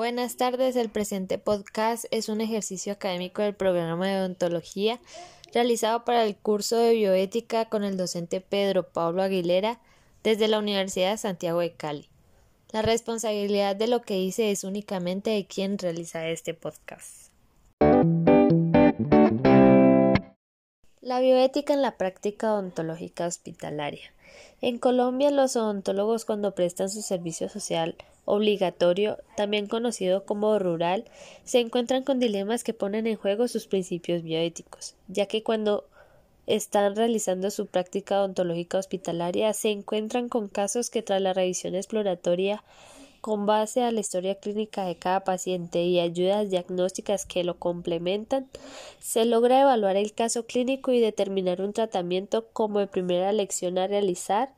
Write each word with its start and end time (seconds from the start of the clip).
Buenas 0.00 0.38
tardes, 0.38 0.76
el 0.76 0.88
presente 0.88 1.36
podcast 1.36 2.06
es 2.10 2.30
un 2.30 2.40
ejercicio 2.40 2.94
académico 2.94 3.42
del 3.42 3.54
programa 3.54 4.08
de 4.08 4.16
odontología 4.16 4.98
realizado 5.52 6.06
para 6.06 6.24
el 6.24 6.36
curso 6.36 6.78
de 6.78 6.94
bioética 6.94 7.66
con 7.66 7.84
el 7.84 7.98
docente 7.98 8.40
Pedro 8.40 8.88
Pablo 8.88 9.22
Aguilera 9.22 9.78
desde 10.22 10.48
la 10.48 10.58
Universidad 10.58 11.10
de 11.10 11.18
Santiago 11.18 11.60
de 11.60 11.72
Cali. 11.72 12.08
La 12.72 12.80
responsabilidad 12.80 13.76
de 13.76 13.88
lo 13.88 14.00
que 14.00 14.18
hice 14.18 14.50
es 14.50 14.64
únicamente 14.64 15.28
de 15.28 15.44
quien 15.44 15.76
realiza 15.76 16.26
este 16.28 16.54
podcast. 16.54 17.30
La 21.02 21.20
bioética 21.20 21.74
en 21.74 21.82
la 21.82 21.98
práctica 21.98 22.54
odontológica 22.54 23.26
hospitalaria. 23.26 24.14
En 24.62 24.78
Colombia, 24.78 25.30
los 25.30 25.56
odontólogos 25.56 26.24
cuando 26.24 26.54
prestan 26.54 26.88
su 26.88 27.02
servicio 27.02 27.50
social 27.50 27.96
obligatorio, 28.24 29.18
también 29.36 29.66
conocido 29.66 30.24
como 30.24 30.58
rural, 30.58 31.04
se 31.44 31.60
encuentran 31.60 32.04
con 32.04 32.20
dilemas 32.20 32.64
que 32.64 32.74
ponen 32.74 33.06
en 33.06 33.16
juego 33.16 33.48
sus 33.48 33.66
principios 33.66 34.22
bioéticos, 34.22 34.94
ya 35.08 35.26
que 35.26 35.42
cuando 35.42 35.84
están 36.46 36.96
realizando 36.96 37.50
su 37.50 37.66
práctica 37.66 38.18
odontológica 38.18 38.78
hospitalaria 38.78 39.52
se 39.52 39.70
encuentran 39.70 40.28
con 40.28 40.48
casos 40.48 40.90
que 40.90 41.02
tras 41.02 41.20
la 41.20 41.32
revisión 41.32 41.74
exploratoria 41.74 42.64
con 43.20 43.46
base 43.46 43.82
a 43.82 43.92
la 43.92 44.00
historia 44.00 44.34
clínica 44.36 44.84
de 44.84 44.96
cada 44.96 45.24
paciente 45.24 45.82
y 45.82 46.00
ayudas 46.00 46.48
diagnósticas 46.50 47.26
que 47.26 47.44
lo 47.44 47.58
complementan, 47.58 48.48
se 48.98 49.24
logra 49.26 49.60
evaluar 49.60 49.96
el 49.96 50.12
caso 50.14 50.46
clínico 50.46 50.90
y 50.92 51.00
determinar 51.00 51.60
un 51.60 51.72
tratamiento 51.72 52.46
como 52.52 52.84
primera 52.86 53.32
lección 53.32 53.78
a 53.78 53.86
realizar 53.86 54.50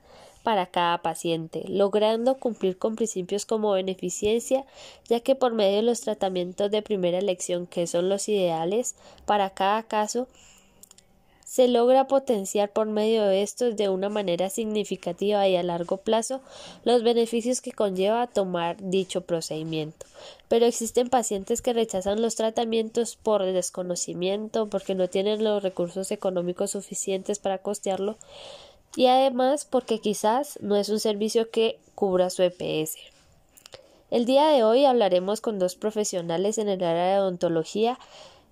para 0.42 0.66
cada 0.66 0.98
paciente, 0.98 1.64
logrando 1.68 2.36
cumplir 2.38 2.78
con 2.78 2.96
principios 2.96 3.46
como 3.46 3.72
beneficencia, 3.72 4.64
ya 5.08 5.20
que 5.20 5.34
por 5.34 5.52
medio 5.52 5.76
de 5.76 5.82
los 5.82 6.00
tratamientos 6.00 6.70
de 6.70 6.82
primera 6.82 7.18
elección, 7.18 7.66
que 7.66 7.86
son 7.86 8.08
los 8.08 8.28
ideales 8.28 8.94
para 9.26 9.50
cada 9.50 9.82
caso, 9.84 10.28
se 11.52 11.68
logra 11.68 12.06
potenciar 12.06 12.72
por 12.72 12.86
medio 12.86 13.24
de 13.24 13.42
estos 13.42 13.76
de 13.76 13.90
una 13.90 14.08
manera 14.08 14.48
significativa 14.48 15.46
y 15.46 15.56
a 15.56 15.62
largo 15.62 15.98
plazo 15.98 16.40
los 16.82 17.02
beneficios 17.02 17.60
que 17.60 17.72
conlleva 17.72 18.26
tomar 18.26 18.78
dicho 18.80 19.20
procedimiento. 19.20 20.06
Pero 20.48 20.64
existen 20.64 21.10
pacientes 21.10 21.60
que 21.60 21.74
rechazan 21.74 22.22
los 22.22 22.36
tratamientos 22.36 23.16
por 23.16 23.44
desconocimiento, 23.44 24.70
porque 24.70 24.94
no 24.94 25.08
tienen 25.08 25.44
los 25.44 25.62
recursos 25.62 26.10
económicos 26.10 26.70
suficientes 26.70 27.38
para 27.38 27.58
costearlo 27.58 28.16
y 28.96 29.06
además 29.06 29.64
porque 29.64 30.00
quizás 30.00 30.58
no 30.60 30.76
es 30.76 30.88
un 30.88 31.00
servicio 31.00 31.50
que 31.50 31.78
cubra 31.94 32.30
su 32.30 32.42
EPS. 32.42 32.96
El 34.10 34.26
día 34.26 34.48
de 34.48 34.62
hoy 34.62 34.84
hablaremos 34.84 35.40
con 35.40 35.58
dos 35.58 35.76
profesionales 35.76 36.58
en 36.58 36.68
el 36.68 36.84
área 36.84 37.14
de 37.14 37.18
odontología 37.20 37.98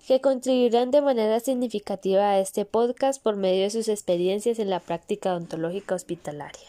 que 0.07 0.19
contribuirán 0.19 0.89
de 0.89 1.01
manera 1.01 1.39
significativa 1.39 2.31
a 2.31 2.39
este 2.39 2.65
podcast 2.65 3.21
por 3.21 3.35
medio 3.35 3.63
de 3.63 3.69
sus 3.69 3.87
experiencias 3.87 4.57
en 4.57 4.71
la 4.71 4.79
práctica 4.79 5.31
odontológica 5.31 5.93
hospitalaria. 5.93 6.67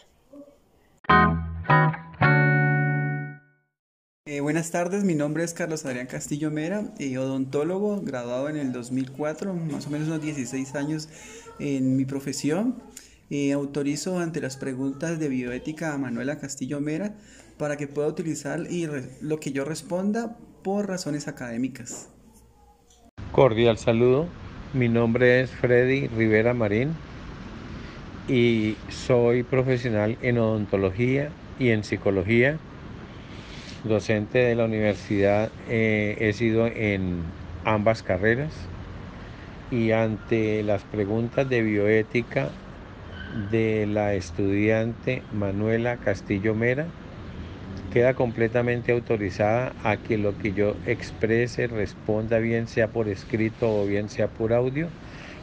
Eh, 4.25 4.39
buenas 4.39 4.71
tardes, 4.71 5.03
mi 5.03 5.15
nombre 5.15 5.43
es 5.43 5.53
Carlos 5.53 5.85
Adrián 5.85 6.07
Castillo 6.07 6.49
Mera, 6.49 6.93
eh, 6.97 7.17
odontólogo, 7.17 8.01
graduado 8.01 8.49
en 8.49 8.57
el 8.57 8.71
2004, 8.71 9.53
más 9.53 9.87
o 9.87 9.89
menos 9.89 10.07
unos 10.07 10.21
16 10.21 10.75
años 10.75 11.09
en 11.59 11.97
mi 11.97 12.05
profesión. 12.05 12.81
Eh, 13.29 13.53
autorizo 13.53 14.19
ante 14.19 14.41
las 14.41 14.57
preguntas 14.57 15.19
de 15.19 15.29
bioética 15.29 15.93
a 15.93 15.97
Manuela 15.97 16.39
Castillo 16.39 16.81
Mera 16.81 17.15
para 17.57 17.77
que 17.77 17.87
pueda 17.87 18.07
utilizar 18.07 18.59
y 18.69 18.87
lo 19.21 19.39
que 19.39 19.51
yo 19.51 19.65
responda 19.65 20.37
por 20.63 20.87
razones 20.87 21.27
académicas. 21.27 22.09
Cordial 23.31 23.77
saludo, 23.77 24.27
mi 24.73 24.89
nombre 24.89 25.41
es 25.41 25.51
Freddy 25.51 26.07
Rivera 26.07 26.53
Marín 26.53 26.93
y 28.27 28.75
soy 28.89 29.43
profesional 29.43 30.17
en 30.21 30.37
odontología 30.37 31.29
y 31.59 31.69
en 31.69 31.83
psicología, 31.83 32.57
docente 33.83 34.39
de 34.39 34.55
la 34.55 34.65
universidad, 34.65 35.51
eh, 35.69 36.17
he 36.19 36.33
sido 36.33 36.67
en 36.67 37.21
ambas 37.65 38.03
carreras 38.03 38.53
y 39.71 39.91
ante 39.91 40.63
las 40.63 40.83
preguntas 40.83 41.49
de 41.49 41.61
bioética 41.61 42.49
de 43.51 43.87
la 43.87 44.13
estudiante 44.13 45.23
Manuela 45.33 45.97
Castillo 45.97 46.53
Mera, 46.55 46.85
queda 47.91 48.13
completamente 48.13 48.91
autorizada 48.91 49.73
a 49.83 49.97
que 49.97 50.17
lo 50.17 50.37
que 50.37 50.53
yo 50.53 50.75
exprese 50.85 51.67
responda 51.67 52.39
bien 52.39 52.67
sea 52.67 52.87
por 52.87 53.07
escrito 53.07 53.81
o 53.81 53.85
bien 53.85 54.09
sea 54.09 54.27
por 54.27 54.53
audio, 54.53 54.87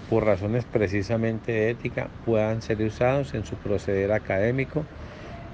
por 0.08 0.24
razones 0.24 0.64
precisamente 0.64 1.52
de 1.52 1.70
ética, 1.70 2.08
puedan 2.26 2.62
ser 2.62 2.82
usados 2.82 3.34
en 3.34 3.44
su 3.44 3.54
proceder 3.54 4.10
académico, 4.10 4.84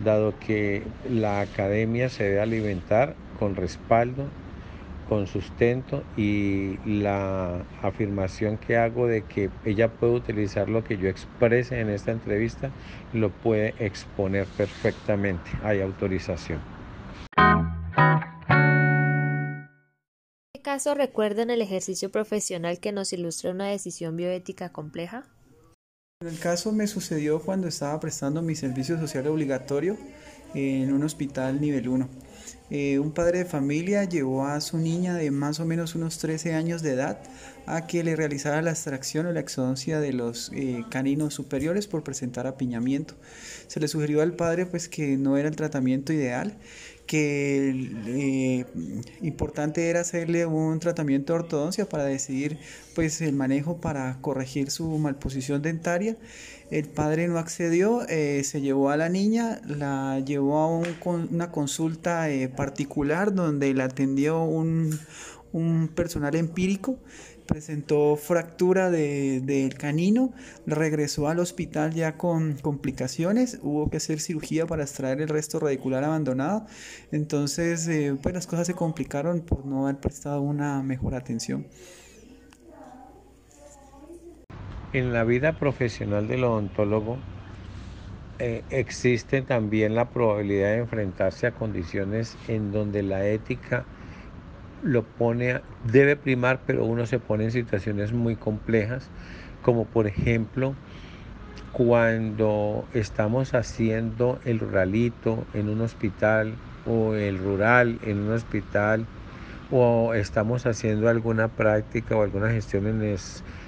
dado 0.02 0.32
que 0.38 0.82
la 1.10 1.40
academia 1.40 2.08
se 2.08 2.24
debe 2.24 2.40
alimentar 2.40 3.14
con 3.38 3.56
respaldo, 3.56 4.24
con 5.08 5.26
sustento 5.26 6.02
y 6.16 6.78
la 6.84 7.64
afirmación 7.82 8.58
que 8.58 8.76
hago 8.76 9.06
de 9.06 9.22
que 9.22 9.50
ella 9.64 9.92
puede 9.92 10.14
utilizar 10.14 10.68
lo 10.68 10.84
que 10.84 10.98
yo 10.98 11.08
exprese 11.08 11.80
en 11.80 11.90
esta 11.90 12.12
entrevista, 12.12 12.70
lo 13.12 13.30
puede 13.30 13.74
exponer 13.78 14.46
perfectamente. 14.56 15.50
Hay 15.62 15.80
autorización. 15.80 16.60
¿Qué 20.52 20.62
caso 20.62 20.94
recuerdan 20.94 21.50
el 21.50 21.62
ejercicio 21.62 22.10
profesional 22.10 22.80
que 22.80 22.92
nos 22.92 23.12
ilustra 23.12 23.52
una 23.52 23.68
decisión 23.68 24.16
bioética 24.16 24.70
compleja? 24.70 25.28
El 26.24 26.38
caso 26.38 26.72
me 26.72 26.86
sucedió 26.86 27.40
cuando 27.42 27.68
estaba 27.68 28.00
prestando 28.00 28.40
mi 28.40 28.54
servicio 28.54 28.98
social 28.98 29.26
obligatorio 29.26 29.98
en 30.54 30.92
un 30.92 31.04
hospital 31.04 31.60
nivel 31.60 31.88
1. 31.88 32.08
Eh, 32.70 32.98
un 32.98 33.12
padre 33.12 33.38
de 33.38 33.44
familia 33.44 34.04
llevó 34.04 34.44
a 34.44 34.60
su 34.60 34.78
niña 34.78 35.14
de 35.14 35.30
más 35.30 35.60
o 35.60 35.64
menos 35.64 35.94
unos 35.94 36.18
13 36.18 36.54
años 36.54 36.82
de 36.82 36.94
edad 36.94 37.18
a 37.64 37.86
que 37.86 38.02
le 38.02 38.16
realizara 38.16 38.60
la 38.62 38.72
extracción 38.72 39.26
o 39.26 39.32
la 39.32 39.40
exodoncia 39.40 40.00
de 40.00 40.12
los 40.12 40.50
eh, 40.52 40.84
caninos 40.90 41.34
superiores 41.34 41.86
por 41.86 42.02
presentar 42.02 42.46
apiñamiento. 42.46 43.14
Se 43.68 43.78
le 43.78 43.88
sugirió 43.88 44.20
al 44.20 44.34
padre 44.34 44.66
pues 44.66 44.88
que 44.88 45.16
no 45.16 45.36
era 45.36 45.48
el 45.48 45.56
tratamiento 45.56 46.12
ideal 46.12 46.56
que 47.06 47.70
eh, 48.06 48.64
importante 49.22 49.88
era 49.88 50.00
hacerle 50.00 50.44
un 50.44 50.80
tratamiento 50.80 51.32
de 51.32 51.40
ortodoncia 51.40 51.88
para 51.88 52.04
decidir 52.04 52.58
pues 52.94 53.20
el 53.20 53.34
manejo 53.34 53.80
para 53.80 54.18
corregir 54.20 54.70
su 54.70 54.98
malposición 54.98 55.62
dentaria. 55.62 56.16
El 56.70 56.88
padre 56.88 57.28
no 57.28 57.38
accedió, 57.38 58.02
eh, 58.08 58.42
se 58.42 58.60
llevó 58.60 58.90
a 58.90 58.96
la 58.96 59.08
niña, 59.08 59.60
la 59.66 60.18
llevó 60.18 60.58
a 60.58 60.66
una 60.66 61.52
consulta 61.52 62.28
eh, 62.28 62.48
particular 62.56 63.34
donde 63.34 63.72
la 63.74 63.84
atendió 63.84 64.42
un, 64.42 64.98
un 65.52 65.88
personal 65.88 66.34
empírico 66.34 66.98
presentó 67.46 68.16
fractura 68.16 68.90
del 68.90 69.74
canino, 69.74 70.32
regresó 70.66 71.28
al 71.28 71.38
hospital 71.38 71.94
ya 71.94 72.16
con 72.16 72.54
complicaciones, 72.54 73.58
hubo 73.62 73.88
que 73.88 73.96
hacer 73.96 74.20
cirugía 74.20 74.66
para 74.66 74.82
extraer 74.82 75.20
el 75.20 75.28
resto 75.28 75.60
radicular 75.60 76.04
abandonado, 76.04 76.66
entonces 77.12 77.86
eh, 77.88 78.16
pues 78.20 78.34
las 78.34 78.46
cosas 78.46 78.66
se 78.66 78.74
complicaron 78.74 79.40
por 79.40 79.64
no 79.64 79.84
haber 79.84 80.00
prestado 80.00 80.42
una 80.42 80.82
mejor 80.82 81.14
atención. 81.14 81.66
En 84.92 85.12
la 85.12 85.24
vida 85.24 85.58
profesional 85.58 86.26
del 86.26 86.44
odontólogo 86.44 87.18
eh, 88.38 88.62
existe 88.70 89.42
también 89.42 89.94
la 89.94 90.10
probabilidad 90.10 90.72
de 90.72 90.78
enfrentarse 90.78 91.46
a 91.46 91.52
condiciones 91.52 92.36
en 92.48 92.72
donde 92.72 93.02
la 93.02 93.26
ética 93.26 93.84
lo 94.82 95.02
pone, 95.02 95.60
debe 95.90 96.16
primar, 96.16 96.60
pero 96.66 96.84
uno 96.84 97.06
se 97.06 97.18
pone 97.18 97.44
en 97.44 97.50
situaciones 97.50 98.12
muy 98.12 98.36
complejas, 98.36 99.08
como 99.62 99.84
por 99.84 100.06
ejemplo 100.06 100.74
cuando 101.72 102.86
estamos 102.94 103.52
haciendo 103.54 104.38
el 104.44 104.60
ruralito 104.60 105.44
en 105.52 105.68
un 105.68 105.80
hospital 105.82 106.54
o 106.86 107.14
el 107.14 107.38
rural 107.38 107.98
en 108.02 108.20
un 108.20 108.32
hospital 108.32 109.06
o 109.70 110.14
estamos 110.14 110.66
haciendo 110.66 111.08
alguna 111.08 111.48
práctica 111.48 112.16
o 112.16 112.22
alguna 112.22 112.50
gestión 112.50 112.86
en 112.86 113.16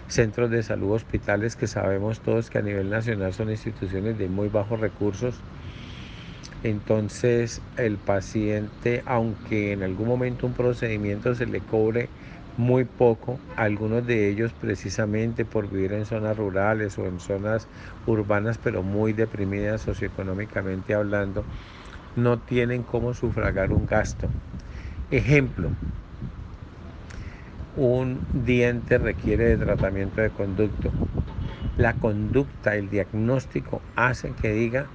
centros 0.06 0.50
de 0.50 0.62
salud 0.62 0.93
hospitales 0.93 1.56
que 1.56 1.67
sabemos 1.67 2.21
todos 2.21 2.50
que 2.50 2.59
a 2.59 2.62
nivel 2.62 2.91
nacional 2.91 3.33
son 3.35 3.50
instituciones 3.50 4.17
de 4.19 4.29
muy 4.29 4.49
bajos 4.49 4.81
recursos 4.81 5.43
entonces 6.62 7.62
el 7.77 7.99
paciente, 7.99 9.03
aunque 9.06 9.73
en 9.73 9.83
algún 9.83 10.09
momento 10.09 10.47
un 10.47 10.55
procedimiento 10.55 11.35
se 11.35 11.47
le 11.47 11.61
cobre 11.61 12.11
muy 12.56 12.85
poco, 12.85 13.39
algunos 13.56 14.05
de 14.05 14.29
ellos 14.29 14.53
precisamente 14.55 15.45
por 15.45 15.69
vivir 15.71 15.93
en 15.93 16.05
zonas 16.05 16.37
rurales 16.37 16.99
o 16.99 17.06
en 17.06 17.21
zonas 17.21 17.69
urbanas, 18.06 18.59
pero 18.59 18.83
muy 18.83 19.12
deprimidas 19.12 19.83
socioeconómicamente 19.83 20.95
hablando, 20.95 21.45
no 22.17 22.41
tienen 22.41 22.83
cómo 22.83 23.15
sufragar 23.15 23.73
un 23.73 23.87
gasto. 23.87 24.29
Ejemplo, 25.11 25.73
un 27.77 28.21
diente 28.35 28.99
requiere 28.99 29.45
de 29.45 29.57
tratamiento 29.57 30.21
de 30.21 30.29
conducto. 30.29 30.91
La 31.79 31.95
conducta, 31.95 32.77
el 32.77 32.91
diagnóstico 32.91 33.81
hace 33.97 34.33
que 34.33 34.53
diga 34.53 34.87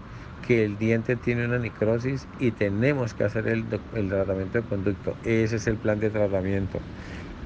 que 0.46 0.66
el 0.66 0.78
diente 0.78 1.16
tiene 1.16 1.46
una 1.46 1.58
necrosis 1.58 2.28
y 2.38 2.52
tenemos 2.52 3.16
que 3.16 3.24
hacer 3.24 3.48
el, 3.48 3.66
tratamiento 3.66 4.62
de 4.62 4.68
conducto. 4.68 5.16
Ese 5.24 5.56
es 5.56 5.66
el 5.66 5.78
plan 5.78 6.00
de 6.00 6.12
tratamiento. 6.12 6.80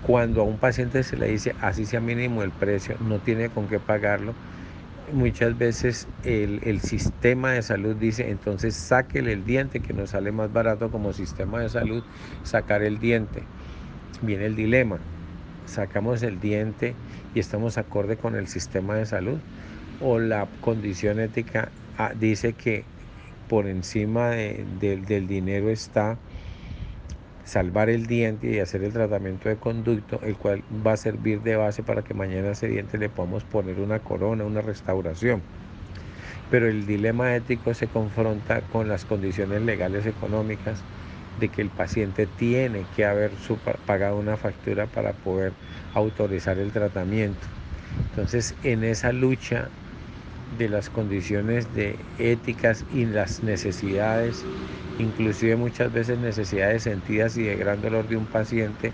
Cuando 0.06 0.42
a 0.42 0.44
un 0.44 0.58
paciente 0.58 1.04
se 1.04 1.16
le 1.16 1.28
dice 1.28 1.56
así 1.62 1.86
sea 1.86 2.02
mínimo 2.02 2.44
el 2.44 2.52
precio, 2.52 2.98
no 3.00 3.20
tiene 3.20 3.50
con 3.50 3.68
qué 3.68 3.80
pagarlo, 3.80 4.34
muchas 5.14 5.58
veces 5.58 6.08
el, 6.24 6.62
el, 6.64 6.82
sistema 6.82 7.52
de 7.52 7.62
salud 7.62 7.96
dice, 7.96 8.30
entonces 8.30 8.76
sáquele 8.76 9.34
el 9.34 9.46
diente, 9.46 9.80
que 9.80 9.94
nos 9.94 10.12
sale 10.12 10.32
más 10.32 10.52
barato 10.52 10.92
como 10.92 11.14
sistema 11.14 11.62
de 11.62 11.70
salud 11.70 12.04
sacar 12.44 12.84
el 12.84 13.00
diente. 13.00 13.44
Viene 14.22 14.46
el 14.46 14.56
dilema, 14.56 15.00
sacamos 15.66 16.24
el 16.24 16.40
diente 16.40 16.96
y 17.34 17.40
estamos 17.40 17.78
acorde 17.78 18.18
con 18.18 18.36
el 18.36 18.48
sistema 18.48 18.96
de 18.96 19.06
salud 19.06 19.40
o 20.02 20.20
la 20.20 20.48
condición 20.62 21.20
ética 21.20 21.70
ah, 21.98 22.14
dice 22.18 22.54
que 22.54 22.84
por 23.50 23.68
encima 23.68 24.32
del 24.32 25.28
dinero 25.28 25.70
está 25.70 26.18
salvar 27.48 27.90
el 27.90 28.08
diente 28.08 28.52
y 28.52 28.60
hacer 28.60 28.84
el 28.84 28.92
tratamiento 28.92 29.48
de 29.48 29.56
conducto, 29.56 30.20
el 30.24 30.36
cual 30.36 30.62
va 30.86 30.92
a 30.94 30.98
servir 30.98 31.42
de 31.42 31.56
base 31.56 31.82
para 31.82 32.02
que 32.02 32.14
mañana 32.14 32.50
a 32.50 32.52
ese 32.52 32.68
diente 32.68 32.98
le 32.98 33.08
podamos 33.08 33.46
poner 33.46 33.80
una 33.80 34.00
corona, 34.00 34.44
una 34.44 34.62
restauración. 34.62 35.42
Pero 36.52 36.68
el 36.68 36.86
dilema 36.86 37.36
ético 37.36 37.74
se 37.74 37.88
confronta 37.88 38.62
con 38.62 38.90
las 38.90 39.06
condiciones 39.06 39.62
legales 39.62 40.06
económicas 40.06 40.84
de 41.40 41.48
que 41.48 41.62
el 41.62 41.70
paciente 41.70 42.28
tiene 42.28 42.84
que 42.96 43.06
haber 43.06 43.32
pagado 43.86 44.18
una 44.18 44.36
factura 44.36 44.86
para 44.86 45.14
poder 45.14 45.54
autorizar 45.94 46.58
el 46.58 46.72
tratamiento. 46.72 47.48
Entonces, 48.12 48.56
en 48.64 48.84
esa 48.84 49.14
lucha 49.14 49.70
de 50.58 50.70
las 50.70 50.90
condiciones 50.90 51.72
de 51.74 52.06
éticas 52.18 52.86
y 52.90 53.06
las 53.06 53.44
necesidades, 53.44 54.50
inclusive 54.98 55.56
muchas 55.56 55.92
veces 55.92 56.20
necesidades 56.20 56.84
sentidas 56.84 57.38
y 57.38 57.44
de 57.44 57.56
gran 57.58 57.82
dolor 57.82 58.08
de 58.08 58.18
un 58.18 58.28
paciente, 58.28 58.94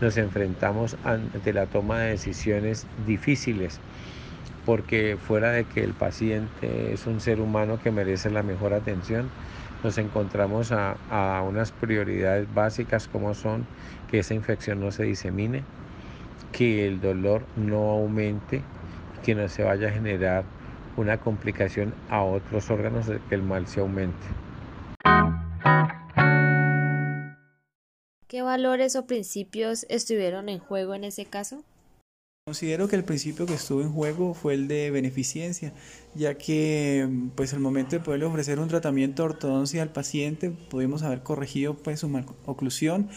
nos 0.00 0.16
enfrentamos 0.16 0.98
ante 1.02 1.52
la 1.52 1.66
toma 1.68 2.00
de 2.00 2.10
decisiones 2.10 2.88
difíciles, 2.96 3.82
porque 4.64 5.16
fuera 5.18 5.52
de 5.52 5.66
que 5.66 5.82
el 5.84 5.94
paciente 5.94 6.92
es 6.92 7.06
un 7.06 7.20
ser 7.20 7.40
humano 7.40 7.78
que 7.78 7.90
merece 7.92 8.30
la 8.30 8.42
mejor 8.42 8.74
atención, 8.74 9.34
nos 9.82 9.98
encontramos 9.98 10.72
a, 10.72 11.00
a 11.08 11.42
unas 11.42 11.72
prioridades 11.72 12.52
básicas 12.52 13.08
como 13.08 13.34
son 13.34 13.68
que 14.06 14.18
esa 14.20 14.34
infección 14.34 14.80
no 14.80 14.90
se 14.92 15.04
disemine, 15.04 15.68
que 16.50 16.86
el 16.86 17.00
dolor 17.00 17.50
no 17.54 17.90
aumente, 17.90 18.70
que 19.22 19.34
no 19.34 19.48
se 19.48 19.62
vaya 19.62 19.88
a 19.88 19.92
generar 19.92 20.52
una 20.96 21.18
complicación 21.18 21.94
a 22.08 22.22
otros 22.22 22.70
órganos 22.70 23.06
que 23.28 23.34
el 23.34 23.42
mal 23.42 23.66
se 23.66 23.80
aumente. 23.80 24.26
¿Qué 28.26 28.42
valores 28.42 28.94
o 28.94 29.06
principios 29.06 29.86
estuvieron 29.88 30.48
en 30.48 30.60
juego 30.60 30.94
en 30.94 31.04
ese 31.04 31.24
caso? 31.24 31.64
Considero 32.50 32.88
que 32.88 32.96
el 32.96 33.04
principio 33.04 33.46
que 33.46 33.54
estuvo 33.54 33.80
en 33.80 33.92
juego 33.92 34.34
fue 34.34 34.54
el 34.54 34.66
de 34.66 34.90
beneficencia, 34.90 35.72
ya 36.16 36.36
que 36.36 37.08
pues 37.36 37.54
al 37.54 37.60
momento 37.60 37.94
de 37.94 38.00
poderle 38.00 38.26
ofrecer 38.26 38.58
un 38.58 38.66
tratamiento 38.66 39.22
de 39.22 39.28
ortodoncia 39.28 39.82
al 39.82 39.92
paciente 39.92 40.50
pudimos 40.50 41.04
haber 41.04 41.22
corregido 41.22 41.74
pues 41.74 42.00
su 42.00 42.24
oclusión, 42.46 43.08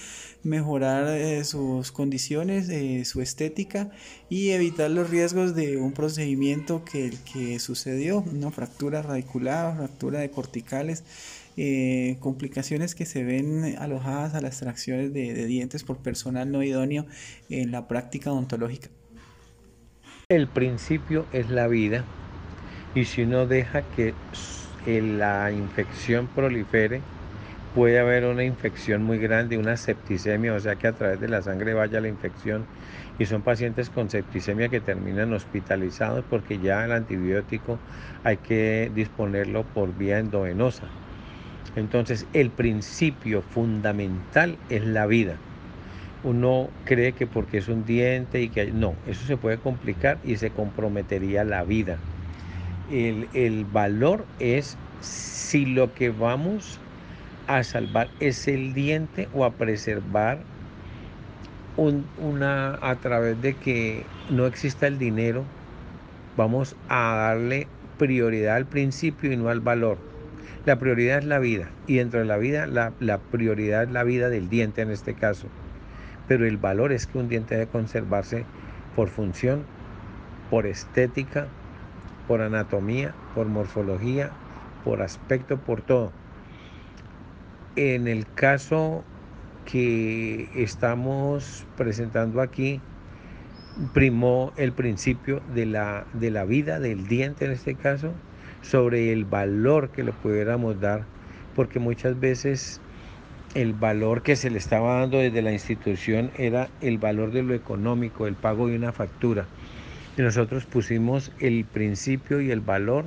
mejorar 0.44 1.08
eh, 1.18 1.44
sus 1.46 1.92
condiciones, 1.92 2.70
eh, 2.70 3.06
su 3.06 3.22
estética 3.22 3.90
y 4.30 4.52
evitar 4.52 4.92
los 4.92 5.10
riesgos 5.10 5.56
de 5.56 5.78
un 5.78 5.94
procedimiento 5.94 6.86
que, 6.86 7.12
que 7.34 7.58
sucedió, 7.58 8.20
una 8.20 8.52
fractura 8.52 9.02
radicular, 9.02 9.76
fractura 9.76 10.20
de 10.20 10.30
corticales. 10.30 11.04
Eh, 11.58 12.18
complicaciones 12.20 12.96
que 12.96 13.06
se 13.06 13.24
ven 13.24 13.76
alojadas 13.78 14.34
a 14.34 14.42
las 14.42 14.54
extracciones 14.54 15.14
de 15.14 15.46
dientes 15.46 15.84
por 15.84 15.98
personal 15.98 16.52
no 16.52 16.64
idóneo 16.64 17.06
en 17.50 17.72
la 17.72 17.88
práctica 17.88 18.32
odontológica. 18.32 18.90
El 20.34 20.48
principio 20.48 21.28
es 21.32 21.52
la 21.52 21.68
vida 21.68 22.06
y 22.96 23.06
si 23.06 23.22
uno 23.22 23.46
deja 23.46 23.84
que 23.84 24.16
la 24.88 25.52
infección 25.52 26.26
prolifere, 26.26 27.02
puede 27.76 28.00
haber 28.00 28.26
una 28.26 28.44
infección 28.44 29.04
muy 29.04 29.20
grande, 29.20 29.60
una 29.60 29.78
septicemia, 29.78 30.56
o 30.56 30.60
sea 30.60 30.74
que 30.76 30.88
a 30.88 30.94
través 30.94 31.22
de 31.22 31.30
la 31.30 31.44
sangre 31.44 31.76
vaya 31.76 32.02
la 32.02 32.08
infección 32.08 32.66
y 33.20 33.28
son 33.28 33.44
pacientes 33.44 33.92
con 33.92 34.10
septicemia 34.10 34.70
que 34.70 34.80
terminan 34.80 35.32
hospitalizados 35.34 36.26
porque 36.32 36.58
ya 36.58 36.84
el 36.84 36.94
antibiótico 36.94 37.78
hay 38.24 38.38
que 38.38 38.90
disponerlo 38.96 39.62
por 39.62 39.96
vía 39.96 40.18
endovenosa. 40.18 40.88
Entonces 41.76 42.26
el 42.34 42.50
principio 42.50 43.44
fundamental 43.44 44.58
es 44.72 44.84
la 44.84 45.06
vida 45.06 45.38
uno 46.24 46.70
cree 46.86 47.12
que 47.14 47.28
porque 47.28 47.58
es 47.58 47.68
un 47.68 47.86
diente 47.86 48.42
y 48.42 48.50
que 48.50 48.72
no, 48.72 48.96
eso 49.08 49.26
se 49.26 49.38
puede 49.38 49.58
complicar 49.58 50.18
y 50.24 50.38
se 50.38 50.52
comprometería 50.52 51.44
la 51.44 51.64
vida. 51.64 51.98
El, 52.92 53.66
valor 53.66 54.26
es 54.40 54.78
si 55.02 55.66
lo 55.66 55.94
que 55.94 56.10
vamos 56.10 56.80
a 57.48 57.64
salvar 57.64 58.10
es 58.20 58.48
el 58.48 58.74
diente 58.74 59.28
o 59.34 59.46
a 59.46 59.52
preservar 59.52 60.40
una 61.76 62.78
a 62.82 62.96
través 62.98 63.42
de 63.42 63.56
que 63.56 64.06
no 64.30 64.46
exista 64.46 64.88
el 64.88 65.00
dinero, 65.00 65.44
vamos 66.38 66.76
a 66.88 67.16
darle 67.16 67.68
prioridad 67.98 68.56
al 68.56 68.66
principio 68.66 69.32
y 69.32 69.38
no 69.38 69.50
al 69.50 69.60
valor. 69.60 69.98
La 70.66 70.78
prioridad 70.78 71.18
es 71.18 71.26
la 71.26 71.40
vida 71.40 71.70
y 71.88 71.96
dentro 71.96 72.20
de 72.20 72.26
la 72.26 72.38
vida 72.38 72.68
la, 72.68 72.94
la 73.00 73.18
prioridad 73.18 73.84
es 73.84 73.92
la 73.92 74.04
vida 74.04 74.30
del 74.30 74.50
diente 74.50 74.82
en 74.82 74.92
este 74.92 75.14
caso 75.14 75.48
pero 76.28 76.46
el 76.46 76.58
valor 76.58 76.92
es 76.92 77.08
que 77.08 77.18
un 77.18 77.28
diente 77.28 77.56
debe 77.56 77.72
conservarse 77.72 78.46
por 78.96 79.10
función, 79.10 79.64
por 80.50 80.66
estética, 80.66 81.48
por 82.28 82.42
anatomía, 82.42 83.14
por 83.36 83.48
morfología, 83.48 84.32
por 84.84 85.02
aspecto, 85.02 85.58
por 85.58 85.82
todo. 85.82 86.12
En 87.76 88.08
el 88.08 88.26
caso 88.34 89.04
que 89.66 90.50
estamos 90.56 91.66
presentando 91.78 92.42
aquí, 92.42 92.80
primó 93.94 94.54
el 94.58 94.72
principio 94.74 95.42
de 95.54 95.66
la, 95.66 96.06
de 96.14 96.32
la 96.32 96.46
vida 96.46 96.80
del 96.80 97.08
diente 97.08 97.46
en 97.46 97.52
este 97.52 97.76
caso 97.76 98.14
sobre 98.62 99.12
el 99.12 99.26
valor 99.26 99.90
que 99.90 100.04
le 100.04 100.14
pudiéramos 100.14 100.80
dar, 100.80 101.06
porque 101.56 101.80
muchas 101.80 102.20
veces 102.20 102.80
el 103.56 103.74
valor 103.74 104.24
que 104.24 104.36
se 104.36 104.50
le 104.50 104.58
estaba 104.58 105.00
dando 105.00 105.20
desde 105.20 105.44
la 105.44 105.52
institución 105.52 106.32
era 106.38 106.70
el 106.82 106.98
valor 106.98 107.32
de 107.32 107.44
lo 107.44 107.54
económico, 107.54 108.26
el 108.26 108.34
pago 108.34 108.68
de 108.68 108.76
una 108.76 108.92
factura. 108.92 109.46
Y 110.18 110.22
nosotros 110.22 110.66
pusimos 110.66 111.32
el 111.40 111.66
principio 111.66 112.42
y 112.42 112.52
el 112.52 112.62
valor 112.62 113.06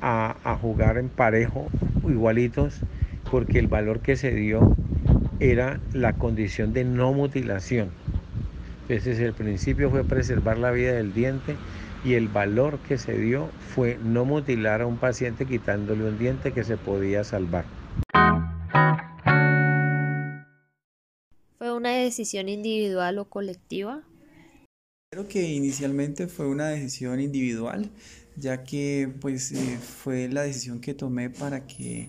a, 0.00 0.34
jugar 0.60 0.98
en 0.98 1.08
parejo, 1.08 1.68
igualitos, 2.08 2.80
porque 3.30 3.58
el 3.58 3.68
valor 3.68 4.00
que 4.00 4.16
se 4.16 4.32
dio 4.32 4.74
era 5.38 5.80
la 5.92 6.14
condición 6.14 6.72
de 6.72 6.84
no 6.84 7.12
mutilación. 7.12 7.90
Ese 8.88 9.12
es 9.12 9.20
el 9.20 9.32
principio, 9.34 9.90
fue 9.90 10.04
preservar 10.04 10.58
la 10.58 10.70
vida 10.70 10.92
del 10.92 11.12
diente 11.12 11.56
y 12.04 12.14
el 12.14 12.28
valor 12.28 12.78
que 12.78 12.98
se 12.98 13.18
dio 13.18 13.48
fue 13.74 13.98
no 14.04 14.24
mutilar 14.24 14.80
a 14.80 14.86
un 14.86 14.96
paciente 14.96 15.44
quitándole 15.44 16.04
un 16.04 16.18
diente 16.18 16.52
que 16.52 16.62
se 16.62 16.76
podía 16.76 17.24
salvar. 17.24 17.64
Decisión 22.06 22.48
individual 22.48 23.18
o 23.18 23.28
colectiva? 23.28 24.02
Creo 25.12 25.28
que 25.28 25.42
inicialmente 25.52 26.26
fue 26.26 26.46
una 26.46 26.68
decisión 26.68 27.20
individual, 27.20 27.90
ya 28.36 28.64
que 28.64 29.12
pues 29.20 29.52
eh, 29.52 29.78
fue 29.78 30.28
la 30.28 30.42
decisión 30.42 30.80
que 30.80 30.94
tomé 30.94 31.30
para 31.30 31.66
que 31.66 32.08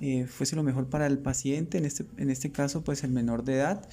eh, 0.00 0.26
fuese 0.26 0.54
lo 0.54 0.62
mejor 0.62 0.88
para 0.88 1.06
el 1.06 1.18
paciente, 1.18 1.78
en 1.78 1.84
este, 1.84 2.04
en 2.16 2.30
este 2.30 2.52
caso 2.52 2.84
pues 2.84 3.02
el 3.02 3.10
menor 3.10 3.44
de 3.44 3.54
edad 3.54 3.88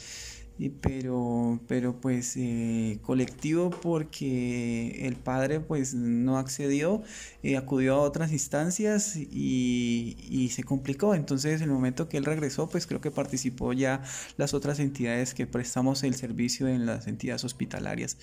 pero, 0.82 1.60
pero 1.68 2.00
pues 2.00 2.38
eh, 2.38 3.00
colectivo 3.02 3.70
porque 3.70 5.06
el 5.06 5.18
padre 5.18 5.60
pues 5.60 5.94
no 5.94 6.38
accedió, 6.38 7.04
eh, 7.44 7.58
acudió 7.58 7.96
a 7.96 8.00
otras 8.00 8.32
instancias 8.32 9.18
y, 9.18 10.16
y, 10.30 10.50
se 10.50 10.64
complicó. 10.64 11.14
Entonces 11.14 11.62
en 11.62 11.70
el 11.70 11.74
momento 11.74 12.08
que 12.08 12.18
él 12.18 12.26
regresó 12.26 12.70
pues 12.70 12.88
creo 12.88 13.02
que 13.02 13.12
participó 13.12 13.74
ya 13.74 14.02
las 14.38 14.54
otras 14.54 14.80
entidades 14.80 15.34
que 15.34 15.46
prestamos 15.46 16.04
el 16.04 16.16
servicio 16.16 16.70
en 16.70 16.86
las 16.86 17.08
entidades 17.08 17.44
hospitalarias, 17.44 18.18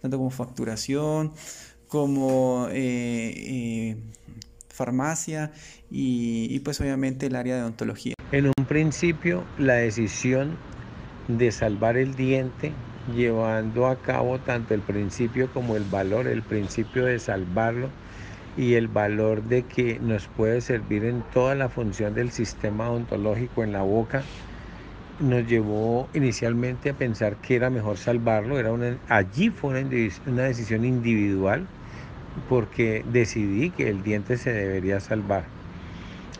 tanto 0.00 0.16
como 0.16 0.30
facturación, 0.30 1.32
como 1.86 2.66
eh, 2.70 3.96
farmacia 4.70 5.52
y, 5.90 6.46
y 6.50 6.60
pues 6.60 6.80
obviamente 6.80 7.26
el 7.26 7.36
área 7.36 7.56
de 7.56 7.62
odontología. 7.62 8.14
En 8.32 8.46
un 8.46 8.64
principio 8.66 9.44
la 9.58 9.74
decisión 9.74 10.56
de 11.28 11.52
salvar 11.52 11.96
el 11.96 12.14
diente, 12.14 12.72
llevando 13.14 13.86
a 13.86 13.96
cabo 13.96 14.38
tanto 14.38 14.74
el 14.74 14.80
principio 14.80 15.48
como 15.52 15.76
el 15.76 15.84
valor, 15.84 16.26
el 16.26 16.42
principio 16.42 17.04
de 17.04 17.18
salvarlo 17.18 17.88
y 18.56 18.74
el 18.74 18.88
valor 18.88 19.42
de 19.42 19.62
que 19.62 19.98
nos 20.00 20.26
puede 20.28 20.60
servir 20.60 21.04
en 21.04 21.22
toda 21.32 21.54
la 21.54 21.68
función 21.68 22.14
del 22.14 22.30
sistema 22.30 22.90
odontológico 22.90 23.64
en 23.64 23.72
la 23.72 23.82
boca, 23.82 24.22
nos 25.20 25.46
llevó 25.46 26.08
inicialmente 26.14 26.90
a 26.90 26.94
pensar 26.94 27.36
que 27.36 27.56
era 27.56 27.70
mejor 27.70 27.96
salvarlo, 27.96 28.58
era 28.58 28.72
una, 28.72 28.98
allí 29.08 29.50
fue 29.50 29.80
una, 29.80 29.96
una 30.26 30.42
decisión 30.42 30.84
individual 30.84 31.66
porque 32.48 33.04
decidí 33.12 33.70
que 33.70 33.88
el 33.88 34.02
diente 34.02 34.36
se 34.36 34.52
debería 34.52 35.00
salvar. 35.00 35.44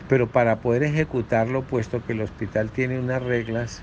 Pero 0.09 0.27
para 0.27 0.57
poder 0.57 0.83
ejecutarlo, 0.83 1.63
puesto 1.63 2.05
que 2.05 2.13
el 2.13 2.21
hospital 2.21 2.69
tiene 2.69 2.99
unas 2.99 3.23
reglas 3.23 3.81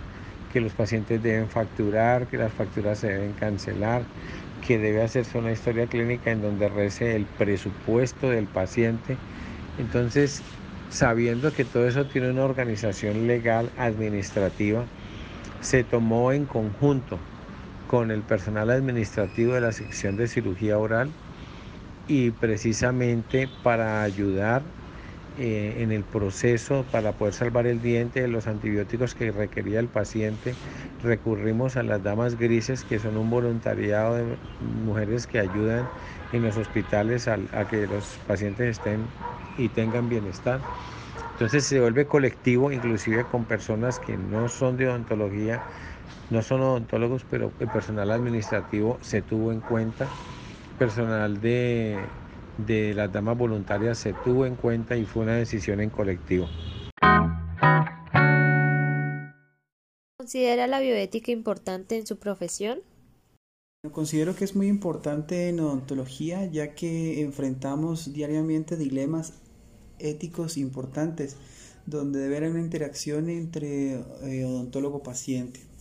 que 0.52 0.60
los 0.60 0.72
pacientes 0.72 1.22
deben 1.22 1.48
facturar, 1.48 2.26
que 2.26 2.36
las 2.36 2.52
facturas 2.52 2.98
se 2.98 3.08
deben 3.08 3.32
cancelar, 3.32 4.02
que 4.66 4.78
debe 4.78 5.02
hacerse 5.02 5.38
una 5.38 5.52
historia 5.52 5.86
clínica 5.86 6.30
en 6.30 6.42
donde 6.42 6.68
rece 6.68 7.16
el 7.16 7.24
presupuesto 7.24 8.28
del 8.30 8.46
paciente. 8.46 9.16
Entonces, 9.78 10.42
sabiendo 10.90 11.52
que 11.52 11.64
todo 11.64 11.88
eso 11.88 12.04
tiene 12.04 12.30
una 12.30 12.44
organización 12.44 13.26
legal, 13.26 13.70
administrativa, 13.78 14.84
se 15.60 15.84
tomó 15.84 16.32
en 16.32 16.44
conjunto 16.44 17.18
con 17.88 18.10
el 18.10 18.22
personal 18.22 18.70
administrativo 18.70 19.54
de 19.54 19.60
la 19.60 19.72
sección 19.72 20.16
de 20.16 20.28
cirugía 20.28 20.78
oral 20.78 21.10
y 22.08 22.30
precisamente 22.30 23.48
para 23.62 24.02
ayudar 24.02 24.62
eh, 25.36 25.82
en 25.82 25.92
el 25.92 26.06
proceso 26.06 26.88
para 26.90 27.16
poder 27.16 27.34
salvar 27.34 27.66
el 27.66 27.80
diente 27.80 28.20
de 28.22 28.28
los 28.28 28.46
antibióticos 28.46 29.14
que 29.14 29.32
requería 29.32 29.80
el 29.80 29.90
paciente, 29.90 30.58
recurrimos 30.98 31.76
a 31.76 31.82
las 31.82 32.02
damas 32.02 32.36
grises, 32.36 32.84
que 32.84 32.98
son 32.98 33.16
un 33.16 33.30
voluntariado 33.30 34.14
de 34.16 34.40
mujeres 34.58 35.26
que 35.26 35.38
ayudan 35.40 35.92
en 36.30 36.42
los 36.42 36.56
hospitales 36.56 37.28
a, 37.28 37.38
a 37.52 37.66
que 37.66 37.86
los 37.86 38.20
pacientes 38.20 38.66
estén 38.68 39.14
y 39.56 39.70
tengan 39.70 40.08
bienestar. 40.08 40.68
Entonces 41.30 41.66
se 41.66 41.80
vuelve 41.80 42.06
colectivo, 42.08 42.72
inclusive 42.72 43.26
con 43.26 43.46
personas 43.46 43.98
que 44.00 44.16
no 44.18 44.48
son 44.48 44.76
de 44.76 44.88
odontología, 44.88 45.64
no 46.28 46.42
son 46.42 46.62
odontólogos, 46.62 47.24
pero 47.24 47.56
el 47.58 47.70
personal 47.70 48.10
administrativo 48.12 48.98
se 49.02 49.22
tuvo 49.22 49.52
en 49.52 49.62
cuenta, 49.62 50.14
personal 50.76 51.40
de 51.40 52.21
de 52.58 52.94
las 52.94 53.12
damas 53.12 53.36
voluntarias 53.38 53.98
se 53.98 54.12
tuvo 54.12 54.46
en 54.46 54.56
cuenta 54.56 54.96
y 54.96 55.04
fue 55.04 55.22
una 55.22 55.36
decisión 55.36 55.80
en 55.80 55.90
colectivo. 55.90 56.48
¿Considera 60.18 60.66
la 60.66 60.80
bioética 60.80 61.32
importante 61.32 61.96
en 61.96 62.06
su 62.06 62.18
profesión? 62.18 62.80
Considero 63.90 64.36
que 64.36 64.44
es 64.44 64.54
muy 64.54 64.68
importante 64.68 65.48
en 65.48 65.58
odontología 65.58 66.46
ya 66.46 66.74
que 66.74 67.20
enfrentamos 67.22 68.12
diariamente 68.12 68.76
dilemas 68.76 69.34
éticos 69.98 70.56
importantes 70.56 71.36
donde 71.86 72.20
debe 72.20 72.36
haber 72.36 72.50
una 72.50 72.60
interacción 72.60 73.28
entre 73.28 73.94
eh, 73.94 74.44
odontólogo-paciente. 74.44 75.71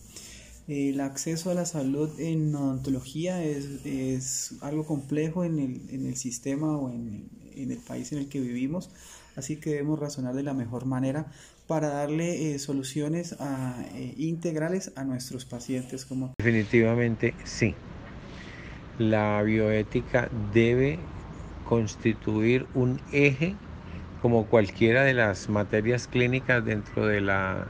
El 0.68 1.00
acceso 1.00 1.50
a 1.50 1.54
la 1.54 1.64
salud 1.64 2.08
en 2.20 2.54
odontología 2.54 3.42
es, 3.42 4.54
algo 4.60 4.86
complejo 4.86 5.44
en 5.44 5.58
el, 5.58 6.16
sistema 6.16 6.76
o 6.76 6.90
en, 6.90 7.28
el 7.56 7.78
país 7.78 8.12
en 8.12 8.18
el 8.18 8.28
que 8.28 8.40
vivimos, 8.40 8.90
así 9.34 9.56
que 9.56 9.70
debemos 9.70 9.98
razonar 9.98 10.34
de 10.34 10.44
la 10.44 10.54
mejor 10.54 10.86
manera 10.86 11.26
para 11.66 11.88
darle 11.88 12.54
eh, 12.54 12.58
soluciones 12.60 13.34
eh, 13.94 14.14
integrales 14.18 14.92
a 14.94 15.02
nuestros 15.02 15.44
pacientes. 15.44 16.04
Como... 16.04 16.32
Definitivamente 16.38 17.34
sí. 17.42 17.74
La 18.98 19.42
bioética 19.42 20.30
debe 20.54 21.00
constituir 21.68 22.66
un 22.74 23.00
eje 23.10 23.56
como 24.20 24.46
cualquiera 24.46 25.02
de 25.02 25.14
las 25.14 25.48
materias 25.48 26.06
clínicas 26.06 26.64
dentro 26.64 27.06
de 27.06 27.20
la 27.20 27.66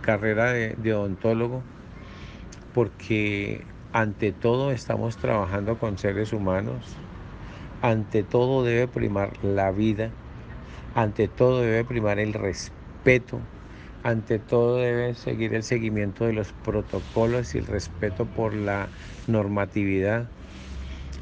carrera 0.00 0.52
de 0.52 0.94
odontólogo 0.94 1.62
porque 2.78 3.60
ante 3.92 4.30
todo 4.30 4.70
estamos 4.70 5.16
trabajando 5.16 5.80
con 5.80 5.98
seres 5.98 6.32
humanos, 6.32 6.94
ante 7.82 8.22
todo 8.22 8.62
debe 8.62 8.86
primar 8.86 9.32
la 9.42 9.72
vida, 9.72 10.12
ante 10.94 11.26
todo 11.26 11.60
debe 11.60 11.82
primar 11.82 12.20
el 12.20 12.32
respeto, 12.34 13.40
ante 14.04 14.38
todo 14.38 14.76
debe 14.76 15.16
seguir 15.16 15.54
el 15.54 15.64
seguimiento 15.64 16.24
de 16.24 16.34
los 16.34 16.52
protocolos 16.52 17.56
y 17.56 17.58
el 17.58 17.66
respeto 17.66 18.26
por 18.26 18.54
la 18.54 18.88
normatividad, 19.26 20.28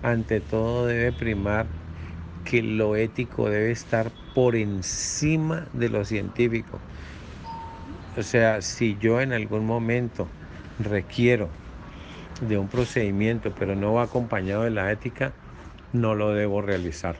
ante 0.02 0.40
todo 0.40 0.84
debe 0.84 1.10
primar 1.10 1.68
que 2.44 2.62
lo 2.62 2.96
ético 2.96 3.48
debe 3.48 3.70
estar 3.70 4.12
por 4.34 4.56
encima 4.56 5.68
de 5.72 5.88
lo 5.88 6.04
científico. 6.04 6.78
O 8.18 8.22
sea, 8.22 8.60
si 8.60 8.98
yo 8.98 9.22
en 9.22 9.32
algún 9.32 9.64
momento 9.64 10.28
requiero 10.78 11.48
de 12.40 12.58
un 12.58 12.68
procedimiento, 12.68 13.52
pero 13.58 13.74
no 13.74 13.94
va 13.94 14.02
acompañado 14.02 14.62
de 14.62 14.70
la 14.70 14.92
ética, 14.92 15.32
no 15.92 16.14
lo 16.14 16.32
debo 16.34 16.60
realizar. 16.62 17.16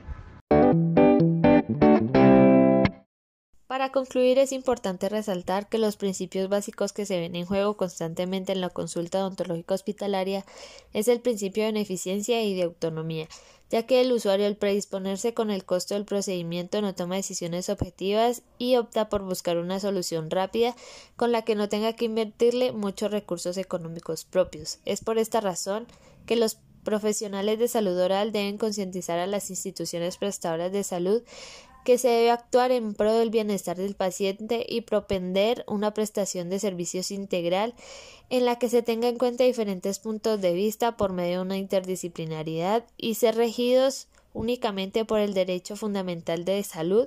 Para 3.67 3.91
concluir, 3.91 4.39
es 4.39 4.53
importante 4.53 5.09
resaltar 5.09 5.69
que 5.69 5.79
los 5.79 5.97
principios 5.97 6.49
básicos 6.49 6.93
que 6.93 7.05
se 7.05 7.21
ven 7.21 7.37
en 7.37 7.45
juego 7.45 7.77
constantemente 7.77 8.53
en 8.53 8.61
la 8.61 8.71
consulta 8.71 9.19
odontológica 9.19 9.75
hospitalaria 9.75 10.45
es 10.93 11.09
el 11.09 11.21
principio 11.21 11.65
de 11.65 11.73
beneficencia 11.73 12.43
y 12.43 12.55
de 12.55 12.63
autonomía, 12.63 13.29
ya 13.71 13.85
que 13.85 14.01
el 14.01 14.13
usuario 14.13 14.47
al 14.47 14.57
predisponerse 14.57 15.35
con 15.35 15.51
el 15.51 15.65
costo 15.65 15.95
del 15.95 16.05
procedimiento 16.05 16.81
no 16.81 16.95
toma 16.95 17.17
decisiones 17.17 17.69
objetivas 17.69 18.43
y 18.59 18.77
opta 18.77 19.09
por 19.09 19.23
buscar 19.23 19.57
una 19.57 19.81
solución 19.81 20.31
rápida 20.31 20.77
con 21.17 21.33
la 21.33 21.43
que 21.43 21.55
no 21.55 21.69
tenga 21.69 21.95
que 21.95 22.05
invertirle 22.05 22.73
muchos 22.73 23.11
recursos 23.11 23.57
económicos 23.57 24.25
propios. 24.25 24.79
Es 24.85 25.03
por 25.03 25.19
esta 25.19 25.41
razón 25.41 25.87
que 26.27 26.37
los 26.37 26.59
profesionales 26.85 27.59
de 27.59 27.67
salud 27.67 27.99
oral 27.99 28.31
deben 28.31 28.59
concientizar 28.59 29.19
a 29.19 29.27
las 29.27 29.51
instituciones 29.51 30.17
prestadoras 30.19 30.71
de 30.71 30.85
salud 30.85 31.23
que 31.87 31.99
se 31.99 32.09
debe 32.09 32.33
actuar 32.33 32.73
en 32.73 32.95
pro 32.95 33.13
del 33.13 33.31
bienestar 33.31 33.77
del 33.77 33.95
paciente 33.95 34.67
y 34.69 34.81
propender 34.81 35.65
una 35.69 35.95
prestación 35.95 36.51
de 36.51 36.59
servicios 36.59 37.13
integral 37.13 37.75
en 38.29 38.45
la 38.45 38.59
que 38.59 38.69
se 38.69 38.83
tenga 38.83 39.07
en 39.07 39.19
cuenta 39.19 39.45
diferentes 39.45 40.01
puntos 40.01 40.41
de 40.41 40.53
vista 40.53 40.97
por 40.97 41.13
medio 41.13 41.37
de 41.37 41.43
una 41.43 41.57
interdisciplinaridad 41.57 42.85
y 42.97 43.15
ser 43.15 43.37
regidos 43.37 44.09
únicamente 44.33 45.05
por 45.05 45.21
el 45.21 45.33
derecho 45.33 45.77
fundamental 45.77 46.45
de 46.45 46.61
salud 46.65 47.07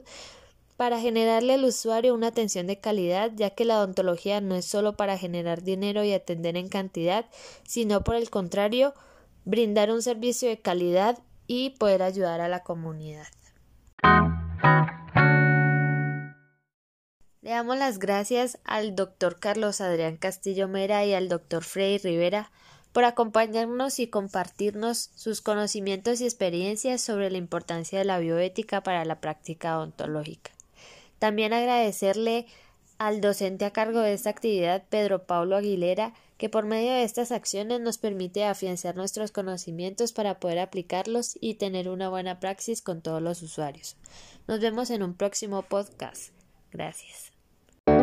para 0.78 1.02
generarle 1.02 1.56
al 1.56 1.66
usuario 1.66 2.16
una 2.16 2.28
atención 2.28 2.66
de 2.66 2.80
calidad, 2.80 3.34
ya 3.36 3.50
que 3.50 3.66
la 3.66 3.80
odontología 3.80 4.40
no 4.40 4.56
es 4.56 4.64
solo 4.64 4.96
para 4.96 5.18
generar 5.18 5.62
dinero 5.62 6.06
y 6.06 6.14
atender 6.14 6.56
en 6.56 6.70
cantidad, 6.70 7.26
sino 7.68 8.06
por 8.06 8.16
el 8.16 8.30
contrario, 8.30 8.94
brindar 9.44 9.92
un 9.92 10.02
servicio 10.02 10.48
de 10.48 10.62
calidad 10.62 11.20
y 11.48 11.72
poder 11.72 12.02
ayudar 12.02 12.40
a 12.40 12.48
la 12.48 12.64
comunidad. 12.64 13.28
Le 17.50 17.56
damos 17.56 17.80
las 17.80 17.98
gracias 17.98 18.60
al 18.64 18.96
doctor 18.96 19.40
Carlos 19.40 19.82
Adrián 19.82 20.18
Castillo 20.18 20.68
Mera 20.68 21.04
y 21.04 21.16
al 21.16 21.30
doctor 21.30 21.64
Freddy 21.64 21.98
Rivera 21.98 22.52
por 22.92 23.06
acompañarnos 23.06 23.98
y 23.98 24.06
compartirnos 24.06 25.10
sus 25.16 25.42
conocimientos 25.42 26.22
y 26.22 26.26
experiencias 26.26 27.02
sobre 27.02 27.32
la 27.32 27.40
importancia 27.40 27.98
de 27.98 28.06
la 28.06 28.20
bioética 28.20 28.84
para 28.84 29.04
la 29.04 29.20
práctica 29.20 29.80
odontológica. 29.80 30.52
También 31.18 31.52
agradecerle 31.52 32.46
al 33.00 33.20
docente 33.20 33.66
a 33.66 33.74
cargo 33.74 34.02
de 34.02 34.14
esta 34.14 34.30
actividad, 34.30 34.84
Pedro 34.88 35.26
Paulo 35.26 35.56
Aguilera, 35.56 36.14
que 36.38 36.50
por 36.50 36.68
medio 36.68 36.92
de 36.92 37.02
estas 37.02 37.32
acciones 37.32 37.82
nos 37.82 37.98
permite 37.98 38.46
afianzar 38.46 38.96
nuestros 38.96 39.32
conocimientos 39.32 40.14
para 40.14 40.40
poder 40.40 40.60
aplicarlos 40.60 41.36
y 41.42 41.56
tener 41.56 41.90
una 41.90 42.10
buena 42.10 42.40
praxis 42.40 42.84
con 42.84 43.02
todos 43.02 43.24
los 43.24 43.42
usuarios. 43.42 43.96
Nos 44.48 44.60
vemos 44.60 44.92
en 44.92 45.02
un 45.02 45.16
próximo 45.16 45.64
podcast. 45.64 46.32
Gracias. 46.72 47.29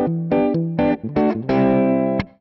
Thank 0.07 0.31
you. 0.31 0.36